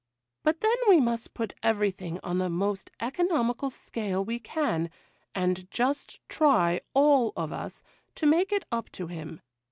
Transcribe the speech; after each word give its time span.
But 0.41 0.61
then 0.61 0.75
we 0.89 0.99
must 0.99 1.35
put 1.35 1.53
everything 1.61 2.19
on 2.23 2.39
the 2.39 2.49
most 2.49 2.89
economical 2.99 3.69
scale 3.69 4.25
we 4.25 4.39
can, 4.39 4.89
and 5.35 5.69
just 5.69 6.19
try, 6.27 6.81
all 6.95 7.33
of 7.37 7.53
us, 7.53 7.83
to 8.15 8.25
make 8.25 8.51
it 8.51 8.65
up 8.71 8.91
to 8.93 9.05
him. 9.05 9.41